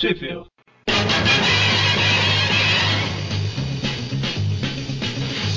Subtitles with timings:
[0.00, 0.48] Sheffield.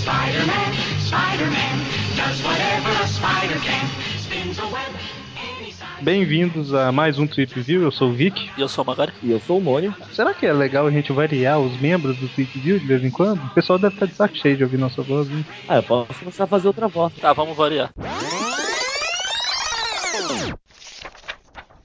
[0.02, 1.76] Spider-Man, Spider-Man,
[2.18, 3.88] does whatever a spider can.
[4.18, 4.92] Spins a web
[5.38, 6.02] any size.
[6.02, 8.50] Bem-vindos a mais um Trip View, eu sou o Vic.
[8.58, 9.14] E eu sou o Magari.
[9.24, 9.96] E eu sou o Mônio.
[10.12, 13.12] Será que é legal a gente variar os membros do Trip View de vez em
[13.12, 13.42] quando?
[13.46, 15.30] O pessoal deve estar de saco cheio de ouvir nossa voz.
[15.30, 15.46] Né?
[15.70, 17.14] Ah, eu posso começar a fazer outra voz.
[17.16, 17.94] Tá, vamos variar.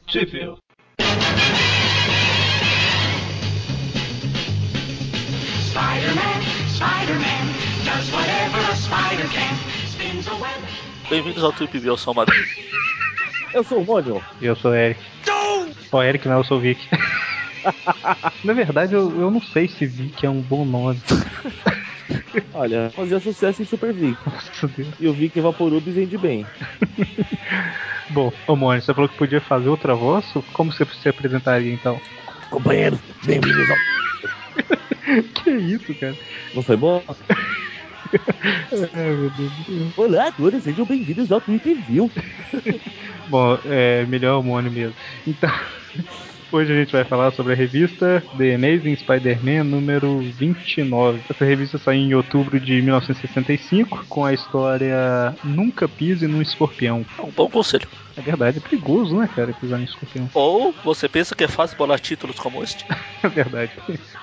[0.08, 0.58] Sheffield.
[0.58, 0.67] Spider-Man,
[11.08, 12.44] Bem-vindos ao Trip View, eu sou o Magari.
[13.54, 14.22] Eu sou o Mônio.
[14.40, 15.00] E eu sou o Eric.
[15.90, 16.86] Ó, Eric não, eu sou o Vic.
[18.44, 21.00] Na verdade, eu, eu não sei se Vic é um bom nome.
[22.52, 24.18] Olha, fazia sucesso em Super Vic.
[24.26, 24.94] Nossa Deus.
[25.00, 26.46] E o Vic Vaporub vende bem.
[28.10, 30.24] Bom, ô Mônio, você falou que podia fazer outra voz?
[30.52, 32.00] Como você se apresentaria então?
[32.50, 34.07] Companheiros, bem-vindos ao...
[35.34, 36.16] que isso, cara?
[36.54, 37.02] Não foi bom?
[37.08, 37.16] Ai,
[39.16, 39.52] meu Deus.
[39.96, 42.10] Olá, todos, sejam bem-vindos ao Tweet View.
[43.28, 44.94] Bom, é melhor o Mônio mesmo.
[45.26, 45.50] Então,
[46.50, 51.20] hoje a gente vai falar sobre a revista The Amazing Spider-Man número 29.
[51.28, 57.04] Essa revista saiu em outubro de 1965 com a história Nunca Pise num Escorpião.
[57.18, 57.88] É um bom conselho.
[58.18, 60.28] É verdade, é perigoso, né, cara, pisar em escorpião.
[60.34, 62.84] Ou você pensa que é fácil bolar títulos como este?
[63.20, 63.72] É verdade.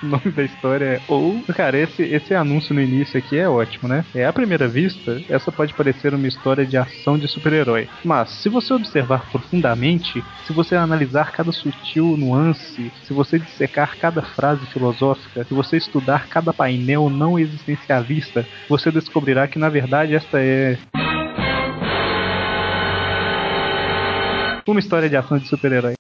[0.02, 1.42] O nome da história é Ou.
[1.54, 4.06] Cara, esse, esse anúncio no início aqui é ótimo, né?
[4.16, 7.90] É à primeira vista, essa pode parecer uma história de ação de super-herói.
[8.06, 14.22] Mas, se você observar profundamente, se você analisar cada sutil nuance, se você dissecar cada
[14.22, 20.40] frase filosófica, se você estudar cada painel não existencialista, você descobrirá que na verdade esta
[20.40, 20.78] é.
[24.68, 25.94] Uma história de ação de super-herói.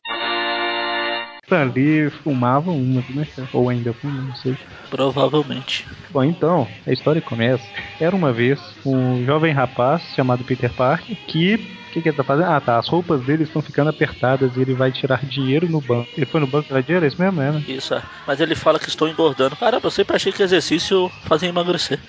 [1.44, 3.28] Stan Lee fumava umas, né?
[3.54, 4.58] Ou ainda fuma, não sei.
[4.90, 5.86] Provavelmente.
[6.10, 7.64] Bom, então, a história começa.
[8.00, 11.54] Era uma vez um jovem rapaz chamado Peter Parker que.
[11.56, 12.50] O que, que ele tá fazendo?
[12.50, 12.78] Ah, tá.
[12.78, 16.10] As roupas dele estão ficando apertadas e ele vai tirar dinheiro no banco.
[16.18, 17.06] Ele foi no banco tirar dinheiro?
[17.06, 17.64] É isso mesmo, é, né?
[17.70, 18.02] Isso é.
[18.28, 19.56] Mas ele fala que estou engordando.
[19.56, 22.00] Caramba, eu sempre achei que exercício fazia emagrecer.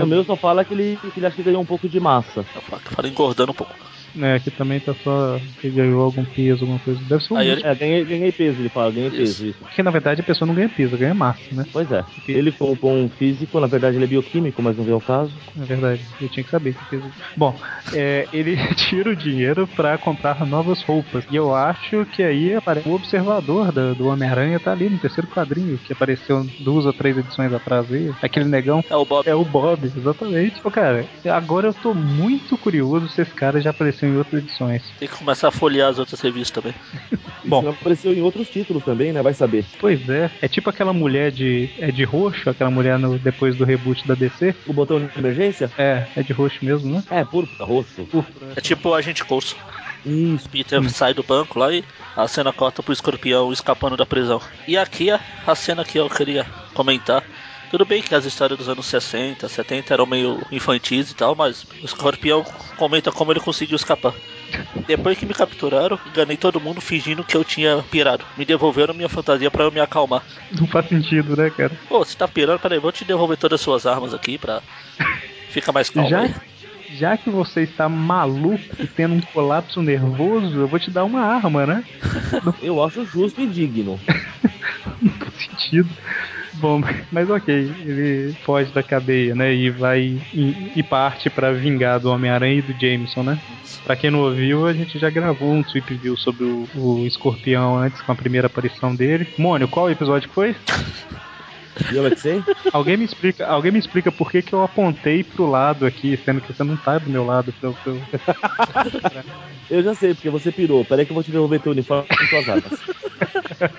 [0.00, 2.46] O meu só fala que ele, que ele acha que ganhou um pouco de massa.
[2.54, 3.74] Eu falo, eu falo engordando um pouco.
[4.16, 5.40] É, aqui também tá só.
[5.62, 7.00] Ele ganhou algum peso, alguma coisa.
[7.04, 7.36] Deve ser um.
[7.38, 9.58] Aí ele- É, ganhei, ganhei peso, ele fala, ganhei peso, isso.
[9.64, 11.64] Porque na verdade a pessoa não ganha peso, ganha massa, né?
[11.72, 12.04] Pois é.
[12.28, 15.34] Ele foi um bom físico, na verdade ele é bioquímico, mas não veio ao caso.
[15.58, 17.10] É verdade, eu tinha que saber que peso.
[17.36, 17.58] Bom,
[17.92, 21.24] é, ele tira o dinheiro pra comprar novas roupas.
[21.30, 25.28] E eu acho que aí aparece o observador da- do Homem-Aranha tá ali no terceiro
[25.28, 28.12] quadrinho, que apareceu duas ou três edições atrás aí.
[28.22, 28.82] Aquele negão.
[28.90, 29.28] É o Bob.
[29.28, 30.60] É o Bob, exatamente.
[30.64, 34.82] Ô, cara, agora eu tô muito curioso se esse cara já apareceu em outras edições.
[34.98, 36.74] Tem que começar a folhear as outras revistas também.
[37.44, 37.60] Bom.
[37.60, 39.22] Isso apareceu em outros títulos também, né?
[39.22, 39.64] Vai saber.
[39.78, 41.70] Pois é, é tipo aquela mulher de.
[41.78, 44.54] É de roxo, aquela mulher no, depois do reboot da DC.
[44.66, 45.70] O botão de emergência?
[45.76, 47.02] É, é de roxo mesmo, né?
[47.10, 48.06] É, púrpura, roxo.
[48.56, 49.56] É tipo o Agente Coulson.
[50.04, 50.48] Isso.
[50.48, 51.84] Peter sai do banco lá e
[52.16, 54.40] a cena corta pro escorpião escapando da prisão.
[54.66, 57.22] E aqui a, a cena que eu queria comentar.
[57.72, 61.64] Tudo bem que as histórias dos anos 60, 70 eram meio infantis e tal, mas
[61.64, 62.44] o escorpião
[62.76, 64.12] comenta como ele conseguiu escapar.
[64.86, 68.26] Depois que me capturaram, enganei todo mundo fingindo que eu tinha pirado.
[68.36, 70.22] Me devolveram minha fantasia pra eu me acalmar.
[70.50, 71.72] Não faz sentido, né, cara?
[71.88, 74.60] Pô, você tá pirando, peraí, vou te devolver todas as suas armas aqui pra
[75.48, 76.10] ficar mais calmo.
[76.10, 76.34] Já, aí.
[76.94, 81.20] Já que você está maluco e tendo um colapso nervoso, eu vou te dar uma
[81.20, 81.84] arma, né?
[82.62, 83.98] Eu acho justo e digno.
[85.00, 85.88] Não faz sentido.
[86.54, 89.54] Bom, mas ok, ele foge da cadeia, né?
[89.54, 93.38] E vai e, e parte pra vingar do Homem-Aranha e do Jameson, né?
[93.84, 97.78] Pra quem não ouviu, a gente já gravou um trip view sobre o, o escorpião
[97.78, 99.26] antes com a primeira aparição dele.
[99.38, 100.54] Mônio, qual episódio que foi?
[102.16, 102.42] Sei?
[102.72, 106.40] Alguém me explica, alguém me explica por que, que eu apontei pro lado aqui, sendo
[106.40, 107.52] que você não tá do meu lado.
[107.52, 107.92] Pra, eu- pra
[109.70, 110.84] eu- já sei, porque você pirou.
[110.84, 112.80] Peraí que eu vou te devolver teu uniforme e tuas armas.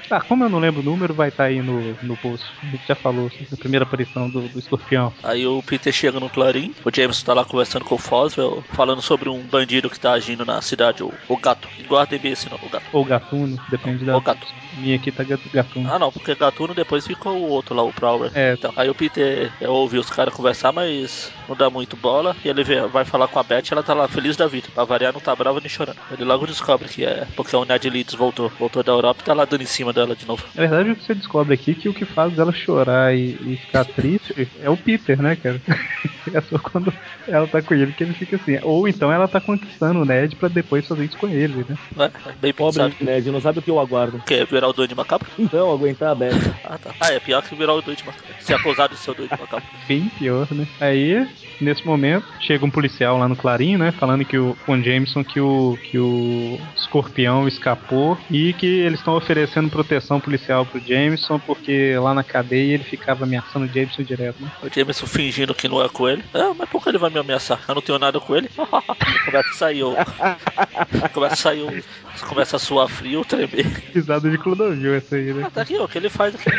[0.09, 2.45] Ah, como eu não lembro o número, vai estar aí no, no post.
[2.63, 5.13] A gente já falou a primeira aparição do, do escorpião.
[5.24, 9.01] Aí o Peter chega no Clarim, o James tá lá conversando com o Foswell, falando
[9.01, 11.68] sobre um bandido que tá agindo na cidade, o, o gato.
[11.88, 12.86] Guardem bem esse nome, o gato.
[12.94, 14.18] Ou gatuno, depende da.
[14.18, 14.48] O gato.
[14.78, 15.94] Minha aqui tá gat- gatuno.
[15.94, 18.31] Ah não, porque gatuno depois fica o outro lá, lá, o Prowler.
[18.33, 18.53] É.
[18.53, 22.35] Então, aí o Peter é, ouve os caras conversar, mas não dá muito bola.
[22.44, 24.68] E ele vê- vai falar com a Beth ela tá lá feliz da vida.
[24.74, 25.97] Pra variar, não tá brava nem chorando.
[26.12, 28.51] Ele logo descobre que é porque o Ned Leeds voltou.
[28.59, 30.44] Voltou da Europa e tá lá dando em cima dela de novo.
[30.56, 33.38] Na verdade, o que você descobre aqui é que o que faz ela chorar e,
[33.41, 35.62] e ficar triste é o Peter, né, cara?
[36.33, 36.91] É só quando
[37.27, 38.57] ela tá com ele que ele fica assim.
[38.63, 41.77] Ou então ela tá conquistando o Ned pra depois fazer isso com ele, né?
[41.97, 42.12] Né?
[42.25, 42.95] É bem Pobre pensado.
[43.03, 44.18] Ned, não sabe o que eu aguardo.
[44.18, 44.47] O quê?
[44.50, 45.27] Virar o doido macabro?
[45.51, 46.31] Não, aguentar a Beth.
[46.63, 46.91] Ah, tá.
[46.97, 48.36] Ah, é pior que virar o doido macabro.
[48.40, 49.64] Ser acusado de ser o doido macabro.
[49.88, 50.68] Bem pior, né?
[50.80, 51.28] Aí,
[51.60, 53.92] nesse momento, chega um policial lá no Clarim, né?
[53.92, 59.00] Falando que o, com o Jameson que o, que o escorpião escapou e que eles
[59.00, 64.04] estão oferecendo proteção policial pro Jameson porque lá na cadeia ele ficava ameaçando o Jameson
[64.04, 64.52] direto, né?
[64.62, 66.24] O Jameson fingindo que não é com ele.
[66.34, 67.60] Ah, mas por que ele vai me ameaçar?
[67.68, 68.50] Eu não tenho nada com ele.
[69.25, 69.96] começa a sair o.
[71.14, 71.84] Começa a sair o.
[72.28, 73.66] Começa a suar frio, tremer.
[73.94, 75.44] Risada de Clodovil essa aí, né?
[75.46, 76.50] Ah, tá aqui, ó, o que ele faz aqui.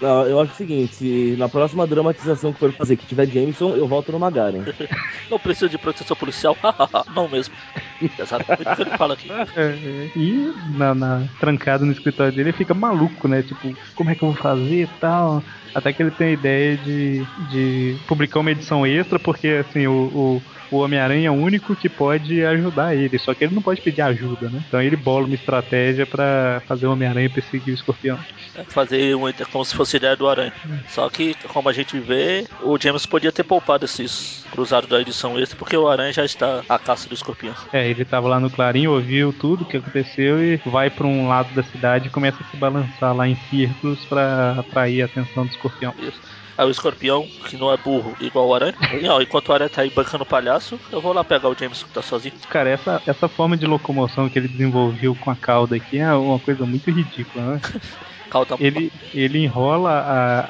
[0.00, 3.76] Não, eu acho o seguinte, se na próxima dramatização que for fazer que tiver Jameson,
[3.76, 4.64] eu volto no Magaren.
[5.30, 6.56] Não precisa de proteção policial.
[7.14, 7.54] não mesmo.
[8.00, 9.28] Exatamente o que ele fala aqui.
[9.30, 10.10] É, é.
[10.14, 13.42] E na, na- trancado no escritório dele ele fica maluco, né?
[13.42, 15.42] Tipo, como é que eu vou fazer e tal.
[15.74, 19.92] Até que ele tem a ideia de, de publicar uma edição extra, porque assim, o,
[19.92, 23.18] o, o Homem-Aranha é o único que pode ajudar ele.
[23.18, 24.62] Só que ele não pode pedir ajuda, né?
[24.66, 28.18] Então ele bola uma estratégia pra fazer o Homem-Aranha perseguir o escorpião.
[28.54, 30.52] É, Fazer um, como se fosse ideia do Aranha.
[30.88, 35.38] Só que, como a gente vê, o James podia ter poupado esses cruzados da edição
[35.38, 37.54] extra, porque o Aranha já está à caça do escorpião.
[37.72, 41.52] É, ele tava lá no Clarim, ouviu tudo que aconteceu e vai pra um lado
[41.54, 45.50] da cidade e começa a se balançar lá em círculos pra atrair a atenção do
[45.50, 45.94] escorpião.
[45.98, 46.20] Isso.
[46.56, 49.70] Aí o escorpião, que não é burro igual o Aranha, e, ó, enquanto o Aranha
[49.70, 52.34] tá aí bancando palhaço, eu vou lá pegar o James que tá sozinho.
[52.48, 56.38] Cara, essa, essa forma de locomoção que ele desenvolveu com a cauda aqui é uma
[56.38, 57.60] coisa muito ridícula, né?
[58.34, 59.90] Calda Ele, ele enrola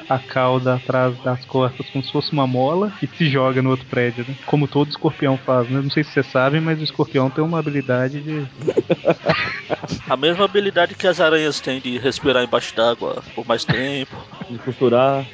[0.09, 3.69] a, a cauda atrás das costas como se fosse uma mola e se joga no
[3.69, 4.35] outro prédio, né?
[4.47, 5.81] Como todo escorpião faz, né?
[5.81, 8.47] Não sei se vocês sabem, mas o escorpião tem uma habilidade de.
[10.09, 14.15] A mesma habilidade que as aranhas têm de respirar embaixo d'água por mais tempo.
[14.49, 15.25] De costurar.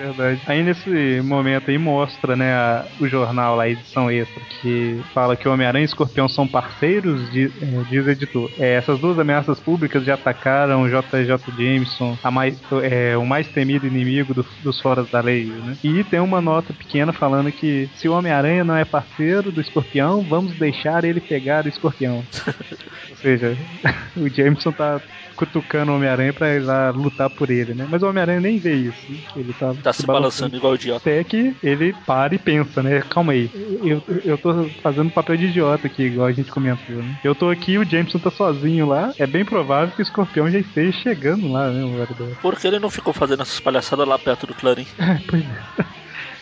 [0.00, 0.40] Verdade.
[0.46, 5.36] Aí nesse momento aí mostra, né, a- o jornal lá, a edição extra, que fala
[5.36, 8.50] que o Homem-Aranha e o Escorpião são parceiros, di- é, diz o editor.
[8.58, 13.86] É, essas duas ameaças públicas já atacaram o JJ Jameson, mais, é, o mais temido
[13.86, 15.76] inimigo do- dos foras da lei, né?
[15.84, 20.22] E tem uma nota pequena falando que se o Homem-Aranha não é parceiro do Escorpião,
[20.22, 22.24] vamos deixar ele pegar o Escorpião.
[23.20, 23.56] Ou seja,
[24.16, 25.00] o Jameson tá
[25.36, 27.86] cutucando o Homem-Aranha pra ir lá lutar por ele, né?
[27.88, 29.10] Mas o Homem-Aranha nem vê isso.
[29.10, 29.18] né?
[29.36, 31.08] Ele tá, Tá se balançando igual o idiota.
[31.08, 33.00] Até que ele para e pensa, né?
[33.08, 33.50] Calma aí,
[33.82, 37.14] eu, eu tô fazendo papel de idiota aqui, igual a gente comentou, né?
[37.24, 39.14] Eu tô aqui, o Jameson tá sozinho lá.
[39.18, 41.84] É bem provável que o escorpião já esteja chegando lá, né?
[41.84, 42.40] O hora dessa.
[42.42, 44.86] Por que ele não ficou fazendo essas palhaçadas lá perto do Clarim?
[45.28, 45.99] Pois é.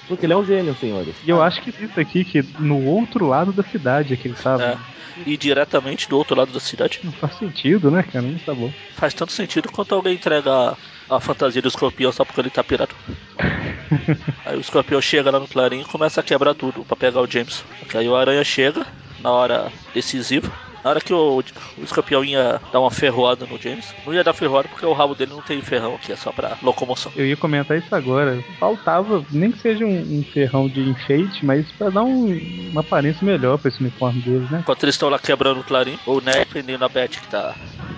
[0.08, 1.14] Porque ele é um gênio, senhores.
[1.24, 4.34] E eu acho que isso aqui, que no outro lado da cidade é que ele
[4.34, 4.62] tava.
[4.64, 4.78] É.
[5.26, 7.00] E diretamente do outro lado da cidade.
[7.02, 8.24] Não faz sentido, né, cara?
[8.24, 8.72] Não tá bom.
[8.94, 10.76] Faz tanto sentido quanto alguém entrega
[11.10, 12.94] a, fantasia do escorpião só porque ele tá pirado.
[14.46, 17.30] Aí o escorpião chega lá no Clarim e começa a quebrar tudo pra pegar o
[17.30, 17.64] Jameson.
[17.94, 18.86] Aí o aranha chega
[19.20, 20.50] na hora decisiva.
[20.88, 21.42] Na hora que o,
[21.76, 25.14] o escorpião ia dar uma ferroada no James, não ia dar ferroada porque o rabo
[25.14, 27.12] dele não tem ferrão aqui, é só pra locomoção.
[27.14, 28.42] Eu ia comentar isso agora.
[28.58, 33.22] Faltava, nem que seja um, um ferrão de enfeite, mas pra dar um- uma aparência
[33.22, 34.60] melhor pra esse uniforme dele, né?
[34.60, 37.54] Enquanto eles estão lá quebrando o Clarim, o Ned prendendo a Beth que tá,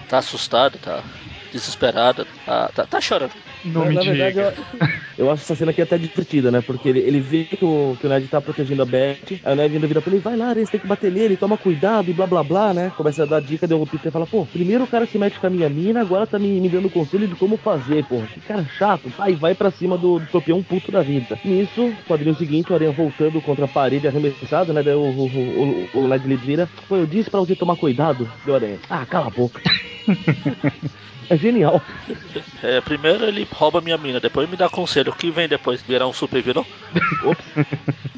[0.08, 1.04] tá assustada, tá
[1.48, 3.34] desesperada, tá, tá, tá chorando.
[3.65, 4.55] Não Na- me na verdade, diga.
[5.19, 6.61] eu, eu acho essa cena aqui até divertida, né?
[6.62, 9.57] Porque ele, ele vê que o, que o Ned tá protegendo a Beth, aí o
[9.57, 12.12] Ned ainda vira pra ele, vai lá, você tem que bater nele, toma cuidado e
[12.15, 12.91] blá blá blá, né?
[12.97, 15.47] Começa a dar dica, daí o Peter fala, pô, primeiro o cara se mete com
[15.47, 18.23] a minha mina, agora tá me, me dando conselho de como fazer, pô.
[18.33, 21.38] Que cara chato, vai, vai pra cima do, do escorpião puto da vida.
[21.45, 24.83] Nisso, quadrinho seguinte, o Aranha voltando contra a parede arremessado, né?
[24.83, 27.76] Daí o, o, o, o, o Ned Leeds vira, pô, eu disse pra você tomar
[27.76, 28.79] cuidado, deu Aranha.
[28.88, 29.61] Ah, cala a boca.
[31.29, 31.83] é genial.
[32.62, 35.12] É, primeiro ele rouba minha mina, depois me dá conselho.
[35.12, 35.83] O que vem depois?
[35.83, 36.64] Virar um super vilão?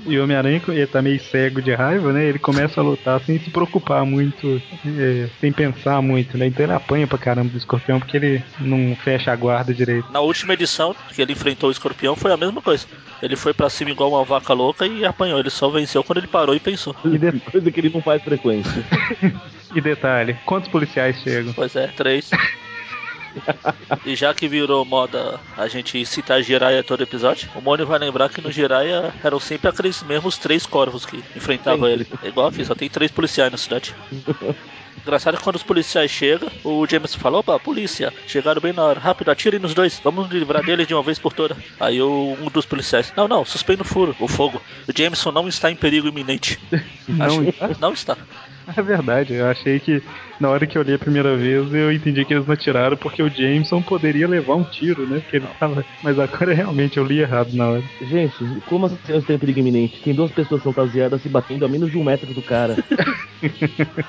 [0.04, 2.24] E o Homem-Aranha, ele tá meio cego de raiva, né?
[2.24, 6.46] Ele começa a lutar sem se preocupar muito, é, sem pensar muito, né?
[6.46, 10.10] Então ele apanha pra caramba do escorpião porque ele não fecha a guarda direito.
[10.10, 12.84] Na última edição que ele enfrentou o escorpião foi a mesma coisa.
[13.22, 15.38] Ele foi pra cima igual uma vaca louca e apanhou.
[15.38, 16.96] Ele só venceu quando ele parou e pensou.
[17.04, 18.84] E, de- Coisa que ele não faz frequência.
[19.72, 21.52] e detalhe, quantos policiais chegam?
[21.52, 22.28] Pois é, três.
[24.04, 28.28] E já que virou moda a gente citar Jiraiya todo episódio, o Mônio vai lembrar
[28.28, 32.06] que no Jiraiya eram sempre aqueles mesmos três corvos que enfrentavam ele.
[32.22, 33.94] É igual aqui, só tem três policiais na cidade.
[35.02, 39.00] Engraçado que quando os policiais chegam, o James fala, opa, polícia, chegaram bem na hora,
[39.00, 41.56] rápido, atirem nos dois, vamos livrar deles de uma vez por toda.
[41.80, 44.62] Aí o, um dos policiais, não, não, suspende o furo, o fogo.
[44.88, 46.56] O Jameson não está em perigo iminente.
[47.08, 48.16] Não, Acho- não está.
[48.76, 49.34] é verdade.
[49.34, 50.02] Eu achei que
[50.40, 53.22] na hora que eu li a primeira vez eu entendi que eles não atiraram porque
[53.22, 55.20] o Jameson poderia levar um tiro, né?
[55.20, 55.84] Porque ele tava.
[56.02, 57.82] Mas agora realmente eu li errado na hora.
[58.02, 60.00] Gente, como assim não tem perigo iminente?
[60.02, 62.76] Tem duas pessoas fantasiadas se batendo a menos de um metro do cara.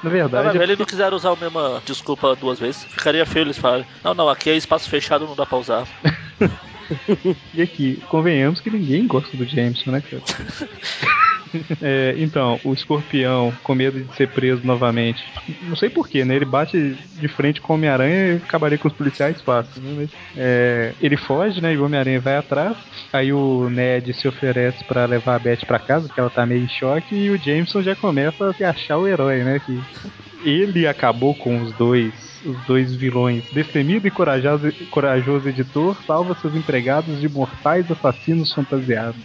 [0.04, 2.84] Na verdade, verdade, eles não quiseram usar a mesma desculpa duas vezes.
[2.84, 5.88] Ficaria feio eles falarem, não, não, aqui é espaço fechado, não dá pra usar.
[7.54, 10.22] E aqui, convenhamos que ninguém gosta do Jameson, né, cara?
[11.82, 15.24] É, então, o escorpião, com medo de ser preso novamente,
[15.64, 16.36] não sei porquê, né?
[16.36, 19.94] Ele bate de frente com o Homem-Aranha e acabaria com os policiais fácil, né?
[19.98, 21.74] Mas, é, ele foge, né?
[21.74, 22.78] E o Homem-Aranha vai atrás.
[23.12, 26.64] Aí o Ned se oferece pra levar a Beth pra casa, porque ela tá meio
[26.64, 27.16] em choque.
[27.16, 29.60] E o Jameson já começa a se achar o herói, né?
[29.60, 29.80] Que
[30.44, 33.44] ele acabou com os dois os dois vilões.
[33.52, 39.22] Destemido e corajoso, corajoso editor salva seus empregados de mortais assassinos fantasiados.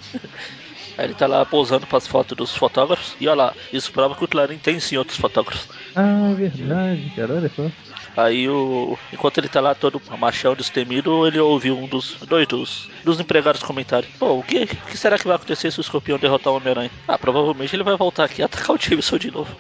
[0.97, 3.15] Aí ele tá lá posando pras fotos dos fotógrafos.
[3.21, 5.69] E olha lá, isso prova que o Clarim tem sim outros fotógrafos.
[5.95, 7.71] Ah, verdade, cara, olha só.
[8.17, 8.99] Aí o.
[9.13, 12.17] Enquanto ele tá lá todo machão destemido, ele ouviu um dos.
[12.27, 12.91] dois dos.
[13.05, 14.11] dos empregados comentarem.
[14.19, 16.91] Pô, o que, o que será que vai acontecer se o escorpião derrotar o Homem-Aranha?
[17.07, 19.57] Ah, provavelmente ele vai voltar aqui e atacar o Jameson de novo.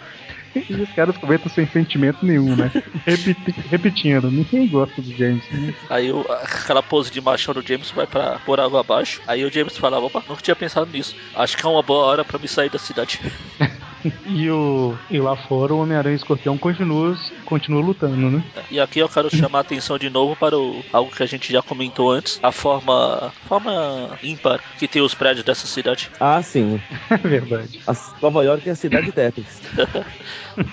[0.54, 2.70] E os caras comentam sem sentimento nenhum, né?
[3.06, 5.48] Repeti- repetindo, ninguém gosta do James.
[5.50, 5.74] Né?
[5.88, 9.20] Aí o- aquela pose de machão do James vai pra por água abaixo.
[9.26, 11.14] Aí o James fala, opa, nunca tinha pensado nisso.
[11.34, 13.20] Acho que é uma boa hora pra me sair da cidade.
[14.24, 17.14] E, o, e lá fora o Homem-Aranha e o Escorpião continua,
[17.44, 18.42] continua lutando, né?
[18.70, 21.52] E aqui eu quero chamar a atenção de novo para o, algo que a gente
[21.52, 26.10] já comentou antes, a forma, forma ímpar que tem os prédios dessa cidade.
[26.20, 26.80] Ah, sim.
[27.10, 27.70] É verdade.
[27.86, 29.60] A Nova York é a cidade Tetris.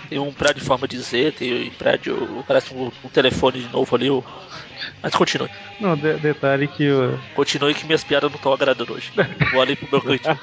[0.10, 3.70] Tem um prédio em forma de Z, tem um prédio, parece um, um telefone de
[3.70, 4.10] novo ali.
[4.10, 4.24] o-
[5.02, 5.50] Mas continue.
[5.80, 9.12] Não, de- detalhe que o, Continue que minhas piadas não estão agradando hoje.
[9.52, 10.40] Vou ali pro meu cantinho.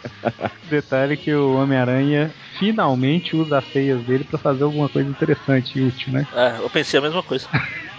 [0.70, 5.82] detalhe que o Homem-Aranha finalmente usa as teias dele pra fazer alguma coisa interessante e
[5.86, 6.26] útil, né?
[6.34, 7.48] É, eu pensei a mesma coisa.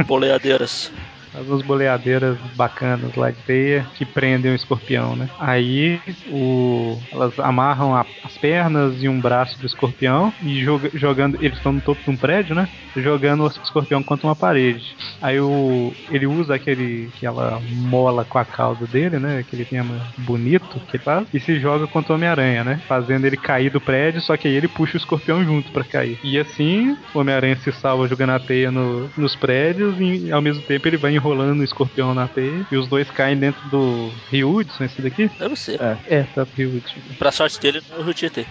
[0.06, 0.92] Boleadeiras.
[1.38, 5.30] Faz umas boleadeiras bacanas lá de teia que prendem o escorpião, né?
[5.40, 6.02] Aí
[6.32, 11.38] o, elas amarram a- as pernas e um braço do escorpião e joga- jogando.
[11.40, 12.68] Eles estão no topo de um prédio, né?
[12.96, 14.96] Jogando o escorpião contra uma parede.
[15.22, 19.38] Aí o, ele usa aquele, aquela mola com a cauda dele, né?
[19.38, 22.82] Aquele tema bonito que faz, e se joga contra o Homem-Aranha, né?
[22.88, 26.18] Fazendo ele cair do prédio, só que aí ele puxa o escorpião junto pra cair.
[26.24, 30.64] E assim, o Homem-Aranha se salva jogando a teia no- nos prédios e ao mesmo
[30.64, 34.56] tempo ele vai enrolando o escorpião na teia e os dois caem dentro do Rio
[34.56, 35.30] Hudson, esse daqui?
[35.40, 35.82] Deve ser.
[35.82, 35.98] É.
[36.08, 36.96] É, tá Rio Hudson.
[37.18, 38.46] Pra sorte dele, não é o Tietê.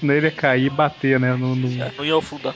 [0.00, 1.34] Senão ele ia cair e bater, né?
[1.34, 2.54] No, no, É, não ia afundar.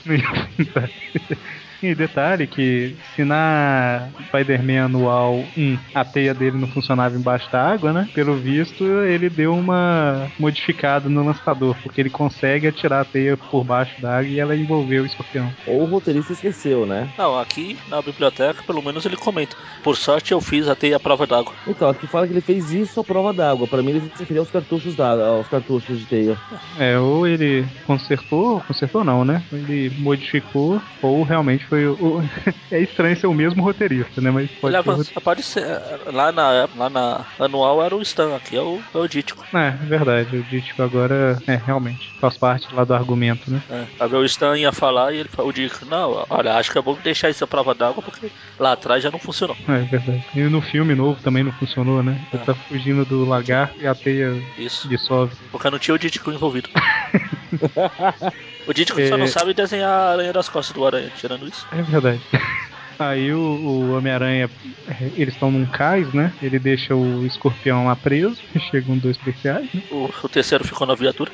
[1.82, 7.72] E detalhe que se na Spider-Man anual 1 a teia dele não funcionava embaixo da
[7.72, 8.08] água, né?
[8.14, 13.64] Pelo visto, ele deu uma modificada no lançador, porque ele consegue atirar a teia por
[13.64, 15.52] baixo da água e ela envolveu o escorpião.
[15.66, 17.08] Ou o roteirista esqueceu, né?
[17.18, 19.56] Não, aqui na biblioteca, pelo menos ele comenta.
[19.82, 21.52] Por sorte eu fiz a prova d'água.
[21.66, 23.66] Então, aqui fala que ele fez isso à prova d'água.
[23.66, 26.36] Pra mim, ele se referia aos cartuchos d'água, aos cartuchos de teia.
[26.78, 29.42] É, ou ele consertou, consertou não, né?
[29.52, 31.92] Ele modificou, ou realmente foi o.
[31.94, 32.30] o-
[32.70, 34.30] é estranho ser o mesmo roteirista, né?
[34.30, 35.20] Mas pode Ele ser.
[35.20, 35.66] pode ser.
[36.12, 39.42] Lá na, lá na anual era o Stan, aqui é o, é o Dítico.
[39.54, 40.36] É, é verdade.
[40.36, 43.62] O Dítico agora, é, realmente, faz parte lá do argumento, né?
[43.70, 43.84] É.
[44.00, 46.82] Aí o Stan ia falar e ele falou, o Dítico, não, olha, acho que é
[46.82, 49.56] bom deixar isso à prova d'água porque lá atrás já não funcionou.
[49.66, 50.22] É verdade.
[50.34, 52.20] E no filme novo também não funcionou, né?
[52.32, 52.44] Ele É.
[52.44, 54.86] tá fugindo do lagarto e a teia Isso.
[54.88, 55.34] dissolve.
[55.50, 56.68] Porque não tinha o Dítico envolvido.
[58.66, 59.08] o Dítico É.
[59.08, 61.66] só não sabe desenhar a aranha das costas do aranha, tirando isso.
[61.72, 62.20] É verdade.
[62.98, 64.48] Aí o, o Homem-Aranha,
[64.86, 66.32] é, eles estão num cais, né?
[66.40, 68.40] Ele deixa o escorpião lá preso.
[68.70, 69.82] Chegam dois policiais, né?
[69.90, 71.32] O, o terceiro ficou na viatura.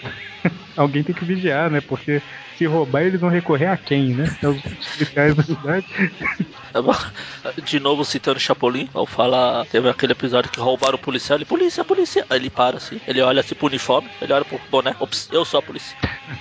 [0.76, 1.80] Alguém tem que vigiar, né?
[1.80, 2.23] Porque
[2.56, 4.25] se roubar, eles vão recorrer a quem, né?
[4.42, 5.87] É os policiais da cidade.
[7.65, 11.85] De novo citando Chapolin, ao falar, teve aquele episódio que roubaram o policial, ele, polícia,
[11.85, 12.27] polícia.
[12.29, 15.45] Aí ele para assim, ele olha assim pro uniforme, ele olha pro boné, ops, eu
[15.45, 15.97] sou a polícia.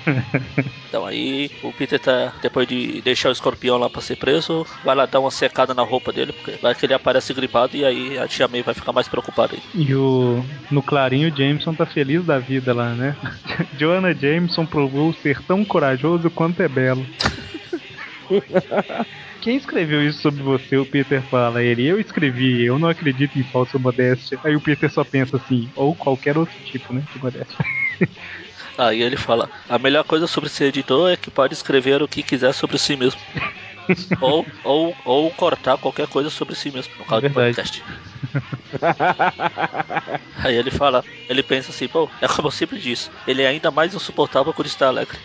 [0.88, 4.96] então aí o Peter tá, depois de deixar o escorpião lá pra ser preso, vai
[4.96, 8.18] lá dar uma secada na roupa dele, porque vai que ele aparece gripado e aí
[8.18, 9.62] a tia May vai ficar mais preocupada aí.
[9.74, 13.16] E o, no clarinho, o Jameson tá feliz da vida lá, né?
[13.78, 17.06] Joanna Jameson provou ser tão corajoso quanto é belo.
[19.48, 20.76] Quem escreveu isso sobre você?
[20.76, 21.64] O Peter fala.
[21.64, 24.38] Ele, eu escrevi, eu não acredito em falsa modéstia.
[24.44, 27.02] Aí o Peter só pensa assim, ou qualquer outro tipo, né?
[27.14, 27.56] De modéstia.
[28.78, 32.22] Aí ele fala: a melhor coisa sobre ser editor é que pode escrever o que
[32.24, 33.22] quiser sobre si mesmo.
[34.20, 37.56] ou, ou, ou cortar qualquer coisa sobre si mesmo, no caso do Verdade.
[37.56, 37.82] podcast.
[40.44, 43.72] Aí ele fala, ele pensa assim, pô, é como eu sempre disse, ele é ainda
[43.72, 45.18] mais insuportável quando está alegre.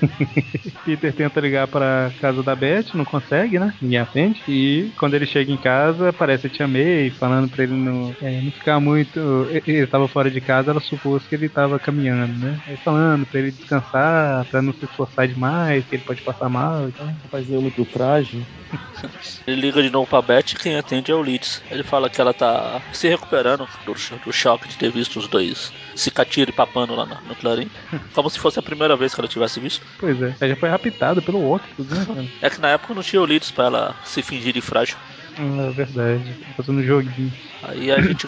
[0.84, 3.74] Peter tenta ligar pra casa da Beth, não consegue, né?
[3.80, 4.42] Ninguém atende.
[4.48, 8.40] E quando ele chega em casa, aparece a Tia May falando pra ele não, é,
[8.40, 9.18] não ficar muito.
[9.50, 12.60] Ele tava fora de casa, ela supôs que ele tava caminhando, né?
[12.66, 16.88] Aí falando pra ele descansar, pra não se esforçar demais, que ele pode passar mal
[16.88, 17.06] e tal.
[17.06, 18.42] Rapazinho muito frágil.
[19.46, 21.62] Ele liga de novo pra Beth e quem atende é o Leeds.
[21.70, 25.72] Ele fala que ela tá se recuperando do, do choque de ter visto os dois
[25.98, 27.68] se catira e papando lá no, no Clarim.
[28.12, 29.84] Como se fosse a primeira vez que ela tivesse visto.
[29.96, 32.28] Pois é, ela já foi raptada pelo Octopus, né, cara?
[32.40, 34.96] É que na época não tinha o Leeds pra ela se fingir de frágil.
[35.36, 37.32] É verdade, fazendo joguinho.
[37.62, 38.26] Aí a gente.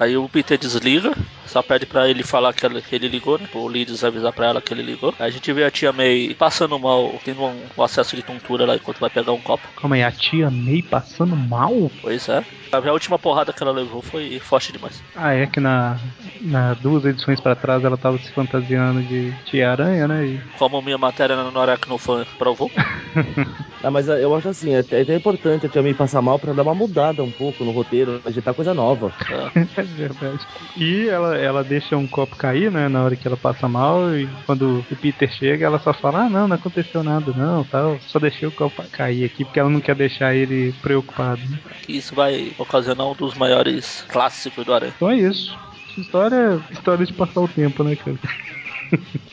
[0.00, 1.14] Aí o Peter desliga,
[1.44, 3.46] só pede pra ele falar que, ele ligou, né?
[3.52, 5.14] O Leeds avisar pra ela que ele ligou.
[5.18, 8.64] Aí a gente vê a tia May passando mal, tendo um, um acesso de tontura
[8.64, 9.68] lá enquanto vai pegar um copo.
[9.76, 11.92] Calma aí, a tia May passando mal?
[12.00, 12.42] Pois é.
[12.72, 15.02] A última porrada que ela levou foi forte demais.
[15.14, 15.98] Ah, é que na,
[16.40, 20.24] na duas edições pra trás ela tava se fantasiando de Tia Aranha, né?
[20.24, 22.70] E Como minha matéria no Aracnofan provou.
[23.82, 26.52] Ah, mas eu acho assim, é até, é importante a Tia May passar mal pra
[26.52, 29.12] dar uma mudada um pouco no roteiro, agitar coisa nova.
[29.30, 29.82] É.
[29.82, 30.46] Verdade.
[30.76, 32.88] E ela, ela deixa um copo cair, né?
[32.88, 34.14] Na hora que ela passa mal.
[34.14, 37.98] E quando o Peter chega, ela só fala: Ah, não, não aconteceu nada, não, tal.
[38.06, 41.40] Só deixei o copo cair aqui porque ela não quer deixar ele preocupado.
[41.40, 41.58] né?
[41.88, 44.92] Isso vai ocasionar um dos maiores clássicos do Aranha.
[44.94, 45.56] Então é isso.
[45.90, 46.36] Essa história
[46.70, 48.16] é história de passar o tempo, né, cara?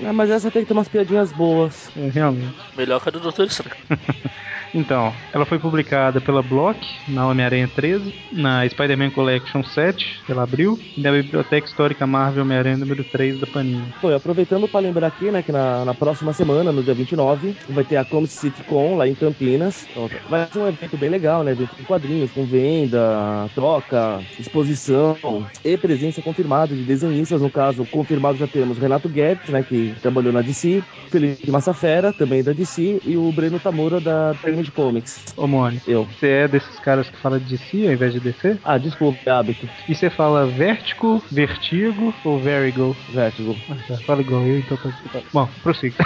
[0.04, 1.92] Ah, mas essa tem que ter umas piadinhas boas.
[1.96, 2.56] É, realmente.
[2.76, 3.76] Melhor que a do Doutor Estranho.
[4.78, 10.80] Então, ela foi publicada pela Block, na Homem-Aranha 13, na Spider-Man Collection 7, pela Abril,
[10.96, 13.92] e na Biblioteca Histórica Marvel Homem-Aranha número 3 da Panini.
[14.04, 17.84] E aproveitando para lembrar aqui, né, que na, na próxima semana, no dia 29, vai
[17.84, 19.88] ter a Comic City Con lá em Campinas.
[19.90, 21.54] Então, vai ser um evento bem legal, né?
[21.54, 25.18] Evento com quadrinhos, com venda, troca, exposição
[25.66, 27.42] e presença confirmada de desenhistas.
[27.42, 32.44] No caso, confirmado já temos Renato Guedes, né, que trabalhou na DC, Felipe Massafera, também
[32.44, 34.36] da DC, e o Breno Tamura da
[34.68, 35.26] Image Comics.
[35.36, 35.48] Ô,
[35.88, 36.06] Eu.
[36.06, 38.58] você é desses caras que fala de DC ao invés de DC?
[38.64, 39.68] Ah, desculpa, é hábito.
[39.88, 42.96] E você fala Vertigo, Vertigo ou Verigo?
[43.10, 43.56] Vertigo.
[43.70, 45.20] Ah, tá, fala igual eu, então tá tá.
[45.34, 45.96] Bom, prossiga.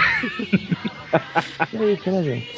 [1.74, 2.48] É isso, né, gente?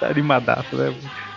[0.00, 0.94] tá animadaço, né?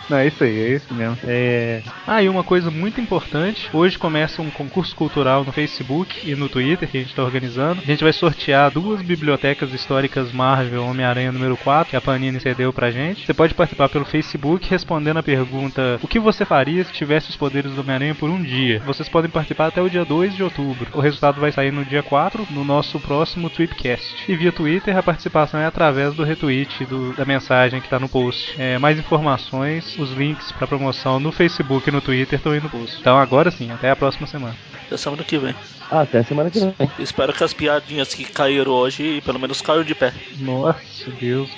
[0.10, 1.18] Não, é isso aí, é isso mesmo.
[1.24, 1.82] É...
[2.06, 6.48] Ah, e uma coisa muito importante: hoje começa um concurso cultural no Facebook e no
[6.50, 7.82] Twitter que a gente está organizando.
[7.82, 12.72] A gente vai sortear duas bibliotecas históricas Marvel Homem-Aranha número 4, que a Panini cedeu
[12.72, 13.26] pra gente.
[13.26, 17.36] Você pode participar pelo Facebook respondendo a pergunta: O que você faria se tivesse os
[17.36, 18.82] poderes do Homem-Aranha por um dia?
[18.86, 20.88] Vocês podem participar até o dia 2 de outubro.
[20.94, 24.32] O resultado vai sair no dia 4, no nosso próximo Tweepcast.
[24.32, 28.08] E via Twitter, a participação é através do retweet do- da mensagem que está no
[28.10, 28.56] post.
[28.60, 32.70] É, mais informações, os links para promoção no Facebook e no Twitter estão aí no
[32.70, 32.98] post.
[33.00, 34.56] Então agora sim, até a próxima semana.
[34.86, 35.56] Até semana que vem.
[35.90, 36.74] Ah, até semana que vem.
[37.00, 40.14] Espero que as piadinhas que caíram hoje pelo menos caiam de pé.
[40.40, 41.50] Nossa, Deus.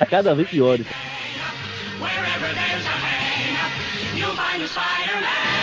[0.00, 0.86] A cada vez piores.
[2.00, 5.57] Wherever there's a hang-up, you'll find a Spider-Man.